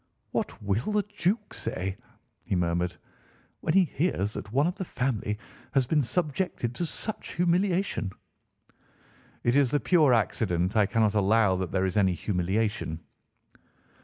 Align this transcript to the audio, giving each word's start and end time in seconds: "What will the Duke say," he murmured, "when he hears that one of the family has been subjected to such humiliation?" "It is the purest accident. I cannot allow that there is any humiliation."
"What 0.31 0.59
will 0.63 0.93
the 0.93 1.03
Duke 1.03 1.53
say," 1.53 1.95
he 2.43 2.55
murmured, 2.55 2.95
"when 3.59 3.75
he 3.75 3.83
hears 3.83 4.33
that 4.33 4.51
one 4.51 4.65
of 4.65 4.73
the 4.73 4.83
family 4.83 5.37
has 5.73 5.85
been 5.85 6.01
subjected 6.01 6.73
to 6.73 6.87
such 6.87 7.33
humiliation?" 7.33 8.09
"It 9.43 9.55
is 9.55 9.69
the 9.69 9.79
purest 9.79 10.19
accident. 10.19 10.75
I 10.75 10.87
cannot 10.87 11.13
allow 11.13 11.55
that 11.57 11.71
there 11.71 11.85
is 11.85 11.97
any 11.97 12.13
humiliation." 12.13 12.99